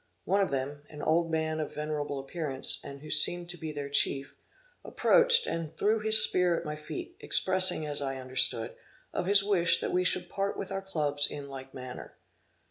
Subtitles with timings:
[0.25, 3.87] One of them, an old man of venerable appearance, and who seemed to be their
[3.87, 4.35] chief,
[4.83, 8.75] approached, and threw his spear at my feet, expressing as I understood,
[9.13, 12.17] of his wish that we should part with our clubs in like manner.